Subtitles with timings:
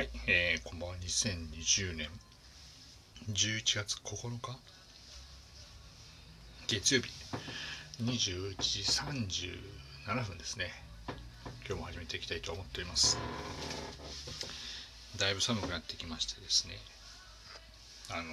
[0.00, 0.96] はい、えー、こんばんは。
[0.96, 2.08] 2020年
[3.28, 4.58] 11月9日
[6.68, 7.10] 月曜日
[8.02, 10.70] 21時37分ですね。
[11.68, 13.18] 今日も始めていきたいと思っております。
[15.18, 16.78] だいぶ寒くなってきましてですね。
[18.08, 18.32] あの、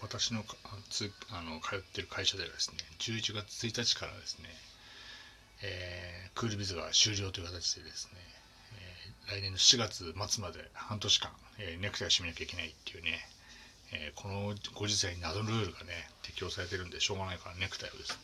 [0.00, 0.42] 私の
[0.88, 4.48] つあの通ってる会社ではですね、11月1日からですね、
[5.64, 8.43] えー、クールビズが終了という形でですね、
[9.28, 13.18] 来年の4月末まで半年間、えー、ネクタイを締めなきゃいけないっていうね、
[13.92, 18.16] えー、このご時世に謎のルールがね適用されてるんでしょうがないからネクタイをですね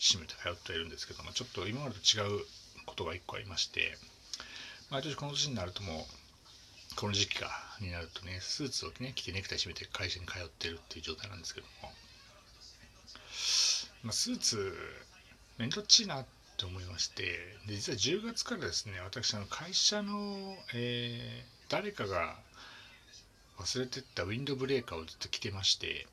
[0.00, 2.44] 締めて通っているんですけどもちょっと今までと違う
[2.86, 3.96] ことが1個ありまして
[4.90, 6.06] 毎年この年になるとも
[6.92, 11.92] うこの時期かになるとねスーツをね着てネクタイ締めて会社に通ってるっていう状態なんですけども、
[14.02, 14.74] まあ、スーツ
[15.58, 16.26] 面倒っちいなっ
[16.64, 17.22] と思いまして。
[17.66, 22.36] で実は10月からですね私あの会社の、えー、誰かが
[23.58, 26.06] 忘れてったウィンドブレーカーをずっと着てまして。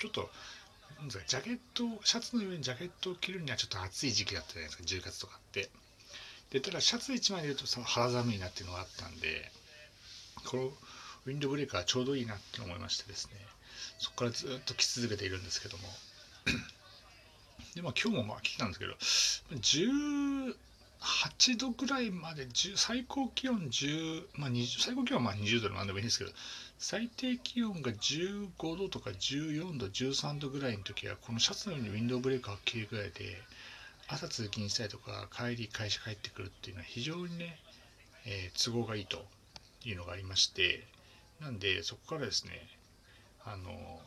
[0.00, 0.30] ちょっと
[1.08, 5.68] ジャケットシャツの上にジャケットを着るにはちょっと暑い時期だったじゃないですか10月とかって。
[6.48, 9.50] でただシャツ1枚で言うとその肌寒いなっていうのがあったんで
[10.46, 10.62] この
[11.26, 13.34] ウィンドブレーカーちょうどいいなって思いましてですね。
[13.98, 15.84] そこからずっと着続けているんですけども。
[17.74, 18.94] で、まあ今日もまあ来たんですけど、
[21.00, 26.30] 18度ぐらいまで、最高気温10、まあ20、最高気温はまあ20度なんでもいいんですけど、
[26.78, 33.42] 最低気温が15度とか14度、13度ぐらいの時は、このシャツのようにウィンドウブレーカーを着るぐらいで、
[34.06, 37.58] 朝通勤したりとか、帰り、会社帰ってくるっていうのは非常にね、
[38.26, 39.24] えー、都合がいいと
[39.84, 40.86] いうのがありまして、
[41.40, 42.68] なんで、そこからですね、
[43.44, 44.00] あの、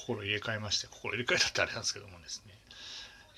[0.00, 2.54] 心入れ替えまして心入れ替えたってあれなんですけどもですね、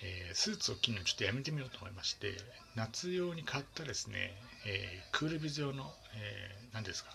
[0.04, 2.34] えー、スーツを着るのちょっとやめてみようと思いまして
[2.76, 4.32] 夏用に買ったですね、
[4.66, 7.10] えー、クールビズ用の、えー、何ですか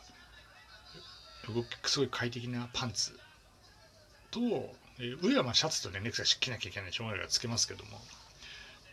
[1.48, 3.18] 動きすごい快適なパンツ
[4.32, 4.40] と、
[5.00, 7.92] えー、上はまあシャツとねネクタイ着なきゃいけないしょうがないからつけますけども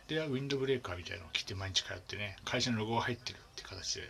[0.07, 4.03] でウィンドブレーカーみたいなのを着て毎日通ってね会社のロゴが入ってるって形で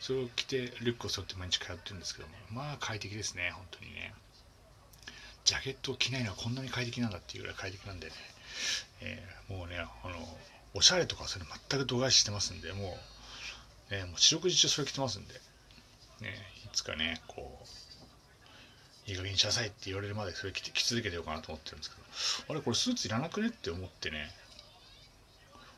[0.00, 4.14] それを着てリュックを背負って毎日通ってるんですけどもまあ快適ですね本当にね。
[5.48, 8.12] ジャケットを着ないのはこんなに快適なんだっていうぐらい快適なんでね、
[9.00, 10.14] えー、もうね、あの、
[10.74, 12.98] おしゃれとかそれ全く度外視してますんで、も
[13.90, 15.32] う、ね、もう四六時中それ着てますんで、
[16.20, 17.62] ね、いつかね、こ
[19.06, 24.30] う、いい加減にしなさいって言われるまでそれ着て着続けてようかなと思ってるんですけど、あれこれスーツいらなくねって思ってね、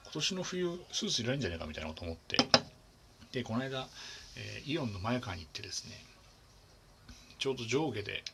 [0.03, 2.38] 今年の冬スーツいらないんじゃないかみたいなこと思って、
[3.30, 3.86] で、この間、
[4.36, 5.92] えー、イオンの前川に行ってですね、
[7.38, 8.25] ちょうど上下で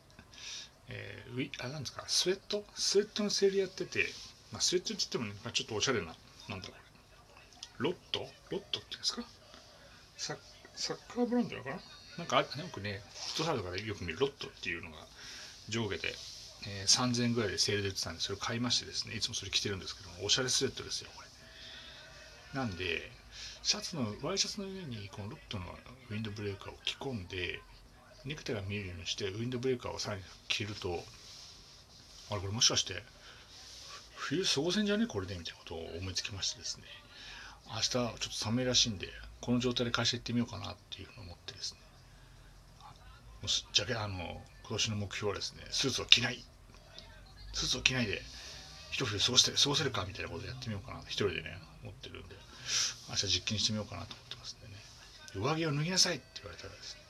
[0.89, 2.65] えー、ウィあなんですかスウェット？
[2.75, 4.07] スウェットのセールやってて、
[4.53, 6.15] まあ、スウェットって言ってもね、まあ、ちょっとおしゃれな
[6.49, 6.75] なんだろ
[7.81, 8.21] うロット？
[8.51, 9.23] ロットっていうんですか？
[10.17, 10.37] サ
[10.75, 11.77] サッカーブランドなのかな
[12.19, 14.97] なんかよくねフットサルとかでよく見るロットっていうのが
[15.69, 16.15] 上下で、
[16.67, 21.29] えー、3000円ぐらいでセールで売ってたんでそれを買いましてですねいつもそれ着てるんですけどもおしゃれスウェットですよこれ。
[22.59, 23.11] なんで
[23.63, 25.65] シャツのワイシャツの上にこのロットの
[26.11, 27.61] ウィンドブレーカーを着込んで
[28.27, 31.03] ネクタイが見えるようにしてウィンドブレーカーをさらに切ると
[32.31, 33.03] あれこれもしかして
[34.17, 35.07] 冬過ごせんじゃね？
[35.07, 36.85] これでみたいなことを思いつきましてですね。
[37.69, 39.09] 明日ちょっと寒いらしいんで
[39.41, 41.79] この状態で会社行ってみようかなっていうふうに思ってですね。
[43.73, 46.45] ジャケあの今年の目標はですねスーツを着ない。
[47.53, 48.21] スーツを着ないで
[48.91, 51.01] 一冬過ごして過ごせるかみたいなことやってみようかな。
[51.07, 52.35] 一人でね思ってるんで
[53.09, 54.75] 明日実験してみようかなと思ってますんでね。
[55.37, 57.06] 上着を脱ぎなさいって言われたらですね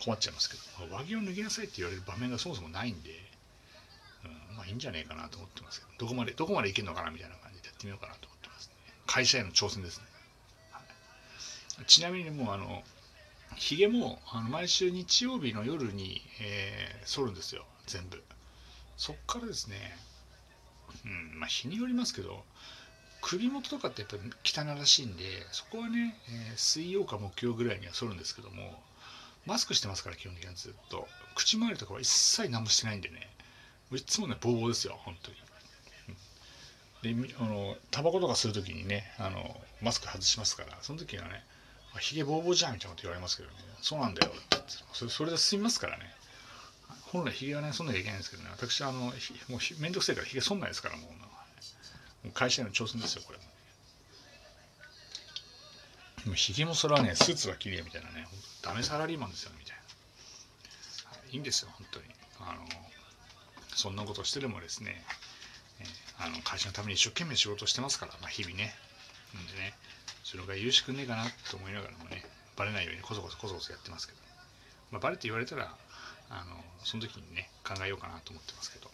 [0.00, 3.10] 困っちゃいますけど、上着を脱ぎなさいって言われる場面がそもそもないんで、
[4.24, 8.74] うん、まあいいんじゃないかなと思ってますけど、どこまで、どこまでいけるのかなみたいな感じでやってみようかなと思ってますね。
[9.06, 10.04] 会社への挑戦ですね。
[10.72, 10.80] は
[11.82, 12.82] い、ちなみにもうあの、
[13.56, 18.22] ひげもあの毎週日曜日の夜に、えー、剃るんですよ、全部。
[18.96, 19.96] そっからですね、
[21.04, 22.44] うん、まあ日によりますけど、
[23.20, 28.82] 首元とかってやっぱり汚らしいんで、そこはね、えー、水曜か木曜ぐらいには剃るんですけども、
[29.46, 31.08] マスクしてますから、基本的にはずっと。
[31.34, 33.30] 口周りとかは一切何もしてないんでね。
[33.92, 35.36] いつもね、ボーボーですよ、本当に。
[37.26, 41.44] で、あの、タバコとかするときにね、あの、マスク外しますから、その時はね、
[42.00, 44.32] ヒゲボーボーじゃんみたいなこと言われますけどね、そうなんだよ
[44.92, 46.12] それそれで済みますからね。
[47.12, 49.12] 本来ヒゲはね、そんなきゃいけないんですけどね、私、あの、もう
[49.80, 51.10] めんどくせえからヒゲそんないですから、もう。
[51.10, 53.38] もう会社への挑戦ですよ、これ。
[53.38, 53.44] も
[56.32, 58.26] うヒゲもそれはね、スーツは綺麗みたいなね、
[58.62, 62.06] ダメサラリーマンですよみたいな、はい、いいんですよ本当に。
[62.40, 62.60] あの
[63.74, 65.02] そんなことしてでもですね、
[65.80, 68.74] えー、あの会社のために一生懸命仕事してますから、まあ、日々ね。
[69.36, 69.74] んでね
[70.22, 72.24] それが許しくねえかなと思いながらもね
[72.56, 74.18] バレないようにこそこそこそこそやってますけど、
[74.92, 75.74] まあ、バレて言われたら
[76.30, 78.90] あのその時にね考えようかなと思ってますけど。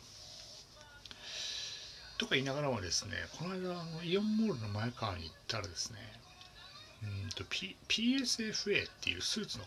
[2.19, 5.99] とか言いながらもですねこの間あのイオンモールの前川に行ったらですね
[7.03, 9.65] うんと、P、PSFA っていうスーツの、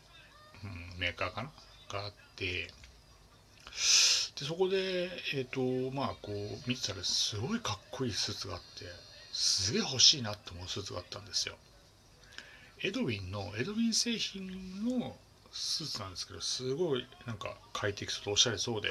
[0.64, 1.52] うん、メーカーかな？
[1.90, 2.68] があって
[4.40, 8.86] でそこでえっ、ー、とまあこう見てたらすごいかっこいいスーツがあって
[9.32, 11.56] すげえ欲しいなって思うスーツがあったんですよ。
[12.84, 14.48] エドウィンのエドウィン製品
[15.00, 15.16] の
[15.52, 18.90] スーツなんですけどすごいなんか快適そうとおしゃれそうで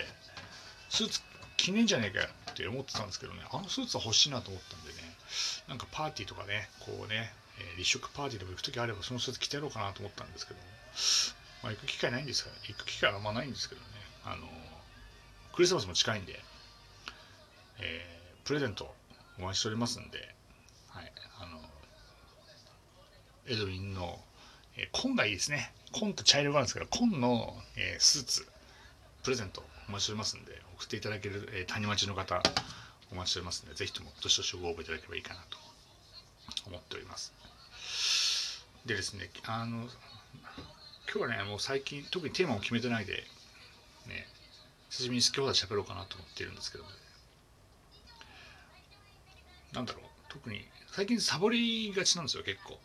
[0.88, 1.20] スーツ
[1.56, 4.94] 着ねえんじゃねえかよって思ってたんですけどねあのスーツは欲しいなと思ったんでね
[5.68, 10.60] なんかパーティーとかねこうね、えー、立食パーティーとか行く時あればそのスーツ着てやろうかなと思ったんですけど、
[11.62, 13.86] まあ、行く機会ないんですから行く機会はあんまないんですけどね。
[14.24, 14.46] あの
[15.52, 16.40] クリスマスも近いんで、
[17.80, 18.94] えー、プレゼント
[19.38, 20.34] お待ちしておりますんで、
[20.88, 21.60] はい、あの
[23.46, 24.18] エドウィンの、
[24.76, 25.72] えー、紺がいいですね。
[25.92, 28.48] 紺と茶色があるんですけど紺の、えー、スーツ
[29.22, 32.42] プレゼントお待ちしておりますんで送っていただける、えー、谷町の方
[33.12, 35.58] お待ちしておりますのでぜひともどしどしご応募いただければいいかなと
[36.66, 37.32] 思っております。
[38.86, 39.86] でですねあの
[41.12, 43.24] 今日はねもう最近特にテーマを決めてないで
[44.06, 44.26] ね
[44.90, 46.90] 久しぶりに今日は喋ろうかなと思ってるんですけど、ね、
[49.72, 52.78] なんだろう特に最近サボりがちなんですよ結構。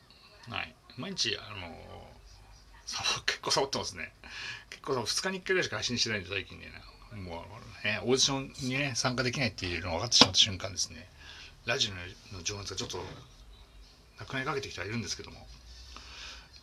[0.49, 0.73] はい。
[0.97, 1.75] 毎日あの
[2.85, 4.13] サボ 結構サボってますね。
[4.69, 6.71] 結構2日に1回ぐらいしか配信してないんで最近ね。
[7.11, 7.45] も
[7.83, 11.09] うねオーディションにね参加できないっていうのが分かってしまった瞬間ですね。
[11.65, 11.91] ラジ
[12.31, 13.05] オの情熱がちょっと
[14.19, 15.45] なくなりかけてきてはいるんですけども。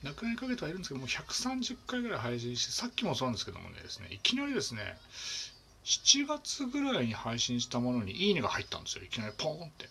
[0.05, 4.97] なくなりかけてはいるんですけども130回ぐらい配信してさっきもそうなんですけどもねですねいきなりですね
[5.85, 9.05] 7月ぐらいに配信したものにいいねが入ったんですよ。
[9.05, 9.89] いきなりポーンって。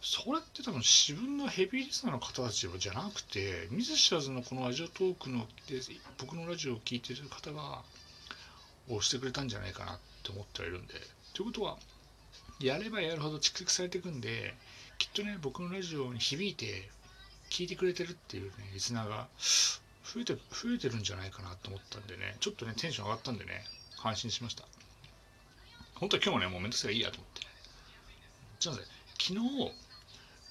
[0.00, 5.80] それって多分自分のヘビーリスナーの方たちじゃなくて見ず知らずのこのラジオトークので
[6.18, 7.82] 僕のラジオを聴いてる方が
[8.88, 10.94] 押してくれたんじゃないかなって思ってはいるんで。
[11.34, 11.76] ということは
[12.60, 14.54] やればやるほど蓄積されていくんで
[14.98, 16.88] きっとね僕のラジオに響いて
[17.50, 23.64] 聞いてくれてるっていうねリスナーが増えて増えてるんじゃないかなと思ったんでねちょっとねテンション上がったんでね
[24.00, 24.64] 感心しました。
[25.94, 27.40] 本当は今日もねもうめんどくさいいいやと思って。
[27.40, 27.46] ね
[28.60, 28.82] じゃあね
[29.18, 29.72] 昨日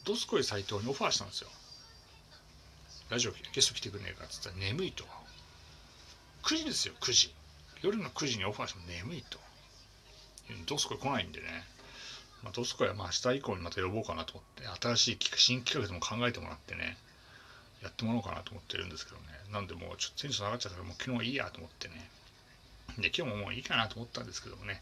[0.03, 1.49] ドスコイ斎藤にオファーしたんですよ。
[3.09, 5.03] ラジオゲスト来てくれねえかっつったら眠いと。
[6.43, 7.33] 9時ですよ9時。
[7.81, 9.39] 夜の9時にオファーしても眠いと。
[10.65, 11.63] ドスコイ来ないんでね。
[12.45, 16.95] まあ、ドスコイはまあ明日以降にまた呼ぼうかなと思って新しい新企画でも考えてもらってね
[17.81, 19.23] やってもらおうかなと思ってるんですけどね。
[19.51, 22.09] なんでもうちょっとテンション上がっちゃったからもう昨日いいやと思ってね。
[22.97, 24.81] で今日ももういいかなと思ったんですけどもね。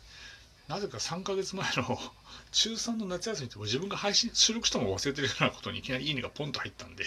[0.68, 2.00] なぜか3ヶ月前の
[2.52, 7.06] 中3の夏休みって自分が配信収録したも忘れてるようなことにいきなりいいねがポンと入ったんで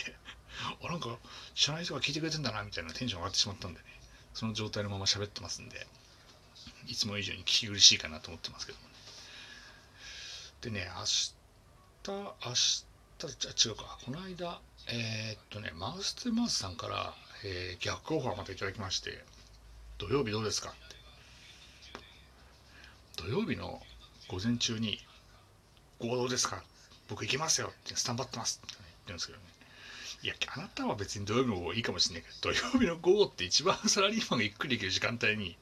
[0.83, 1.19] あなんか
[1.55, 3.87] 知らない人が聞いてくれてんだなみたいなテンション上がってしまったんでね。
[4.35, 5.87] その状態のまま喋ってますんで
[6.87, 8.96] いつも以上に聞き苦しいかなと思ってますけどもね。
[10.67, 11.33] でね、明日、
[12.09, 17.15] 明日、違うか、この間、えー、っとね、マウス2マウスさんから、
[17.45, 19.25] えー、逆オファーまたいただきまして、
[19.99, 20.71] 土曜日どうですか？
[20.71, 20.97] って。
[23.23, 23.81] 土曜日の
[24.27, 24.99] 午前中に、
[26.01, 26.65] 合同ですか？
[27.09, 27.69] 僕行きますよ。
[27.69, 28.61] ってスタンバってます。
[28.67, 29.45] って言ってるんですけどね。
[30.25, 35.57] いや、あなたは別に土曜日の午後いいかもしれないけど、土曜日の午後って一番サラリーマンがゆっくりできる時間帯に、い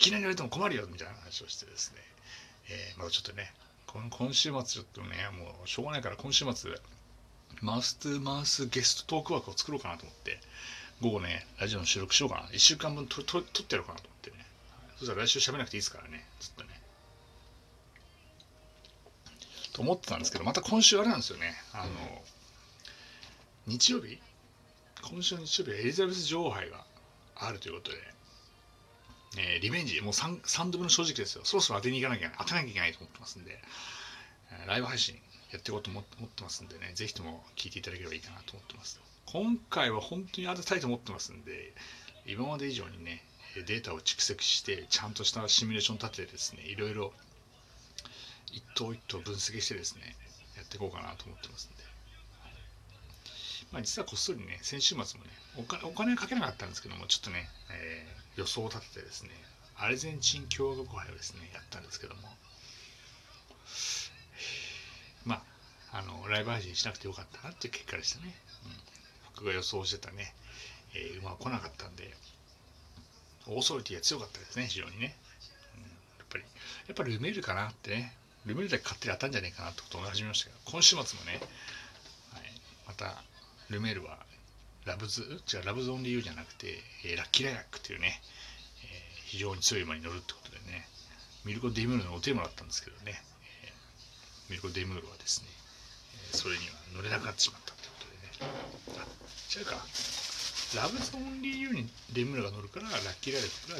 [0.00, 2.00] きなり言われても困るよみたいな話をしてですね、
[2.70, 3.54] えー、まだちょっとね、
[3.86, 6.72] 今週末ちょっとね、もうしょうがないから今週末、
[7.60, 10.40] マウス2マウスゲストトークワークを作ろうかなと思って、
[11.00, 12.42] 午後ね、ラジオの収録しようかな。
[12.48, 14.44] 1週間分とと撮ってやろうかなと思ってね。
[14.96, 16.80] そしたら来週喋らなくていいですからね、ずっとね。
[19.72, 21.54] と思ってたんですけど、また今週あれなんですよね。
[21.72, 21.90] あの、
[23.66, 24.20] 日曜日？
[25.02, 26.84] 今週の日曜日エリザベス女王杯が
[27.36, 27.98] あるということで、
[29.36, 31.44] えー、リベンジ、もう 3, 3度目の正直ですよ。
[31.44, 33.58] そろそろ当てに行かなきゃ当てなきゃいけないと思ってますんで、
[34.52, 35.16] えー、ライブ配信
[35.50, 39.00] やっていこうと思ってますんでね、ぜひとも聞いていただければいいかなと思ってます。
[39.26, 41.74] 今回は本当に当てたいと思ってますんで、
[42.26, 43.24] 今まで以上にね、
[43.66, 47.12] データを蓄積して、ちゃんとしたシミュレーション立ててですね、いろいろ
[48.52, 50.16] 一頭一頭分析してですね、
[50.56, 51.84] やっていこうかなと思ってますんで。
[53.72, 59.30] まあ、実はこっそりね、先週末もねお金、お金かけなかったんですけども、ちょっとね、えー予想を立ててですね
[59.76, 62.22] アルゼンチン共和国杯をですねやったんですけども。
[65.24, 65.42] ま
[65.90, 68.70] ああのライブ配信しなくてよかったなっていう結果でしたね、うん、
[69.36, 70.34] 僕が予想してたね、
[70.94, 72.12] えー、馬は来なかったんで
[73.46, 75.16] オーソリティが強かったですね非常にね、
[75.76, 75.88] うん、や
[76.24, 76.44] っぱり
[76.88, 78.16] やっぱルメールかなってね。
[78.46, 81.40] ルメールだけ勝手に当たんじゃないかなってことを思い始めましたけど今週末もね、
[82.32, 82.42] はい、
[82.86, 83.24] また
[83.70, 84.18] ルメールは
[84.86, 88.20] ラブズ違うラブゾーンで言うじゃなくて、えー、ラッキーライラックっていうね、
[88.84, 90.86] えー、非常に強い馬に乗るってことでね
[91.44, 93.20] ミルコ・デムールのおテーマだったんですけどね、
[93.64, 95.48] えー、ミルコ・デムールはですね、
[96.32, 98.52] えそれには乗れなくなってしまったってことでね。
[98.96, 99.04] あ
[99.58, 99.76] 違うか。
[100.74, 103.78] ラブゾーンで言うにデムールが乗るからラッキーライラックが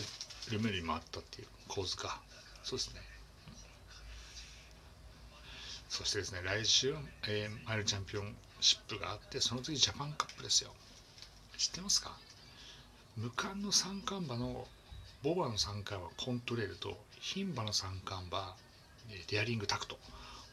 [0.53, 2.21] ルメールに回ったっていう構図か。
[2.63, 3.01] そうですね。
[5.89, 6.95] そしてですね来週、
[7.29, 10.75] えー、マイルチャンピオンシップがあってその次ジャパンカップですよ。
[11.57, 12.17] 知ってますか？
[13.17, 14.67] 無冠の三冠馬の
[15.23, 18.57] ボバの三冠はコントレールと牝馬の三冠馬
[19.29, 19.99] デアリングタクト。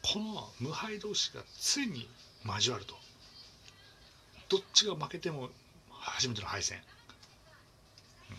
[0.02, 2.08] この無敗同士がついに
[2.46, 2.94] 交わると。
[4.48, 5.50] どっちが負けても
[5.90, 6.78] 初めての敗戦、
[8.30, 8.36] うん、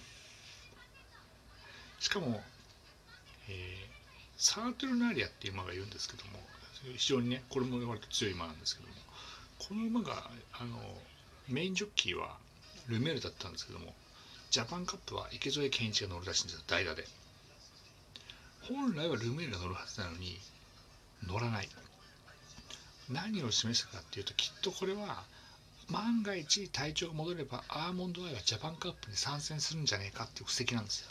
[2.00, 2.43] しかも、
[3.50, 3.55] えー、
[4.38, 6.39] サートルナリアっていう馬がいるんですけども
[6.98, 8.96] 非常にねこれも割と強い馬なんですけども
[9.58, 10.77] この馬があの
[11.48, 12.38] メインジョッキーは
[12.88, 13.94] ルメールだったんですけども
[14.52, 17.08] ジャパンカップは池添健一が乗るらしいんですよ代打で。
[18.70, 20.40] 本来はルメールが乗るはずなのに
[21.28, 21.70] 乗らない。
[23.10, 25.24] 何を示したかっていうときっとこれは
[25.90, 31.10] 万が一体調が戻ればアーモンドアイがジャパンカップに参戦するんじゃねえかっていう布石なんですよ。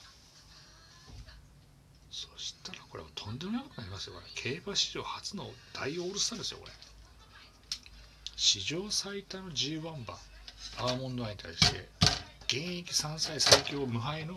[2.11, 4.26] そしたらこれはとんでもないことになりますよこれ。
[4.35, 6.73] 競馬史上初の大オールスターですよこれ。
[8.37, 10.19] 史上最多の G1 馬。
[10.78, 11.88] アーモンドアイに対して
[12.47, 14.35] 現役3歳最強無敗の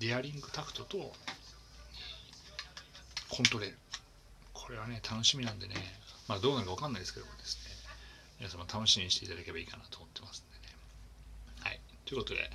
[0.00, 1.12] デアリングタクトと
[3.28, 3.76] コントレール。
[4.52, 5.74] これはね楽しみなんでね
[6.28, 7.74] まあどうなるか分かんないですけどもですね。
[8.38, 10.74] 皆様楽しみにしていただければいいかなと思ってますんでね。
[11.60, 11.80] はい。
[12.04, 12.50] ということで、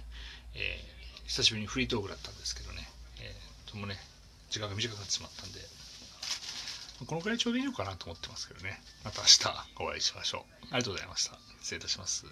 [0.56, 2.88] えー、久しぶりにフリートークだったんですけどね、
[3.22, 3.98] えー、ともね
[4.50, 5.60] 時間が短くなってしまったんで
[7.06, 8.82] このくらいちょうどいいのかなと思ってますけどね。
[9.06, 10.66] また明日お会いしましょう。
[10.72, 11.38] ありがとうございました。
[11.62, 12.26] 失礼いたします。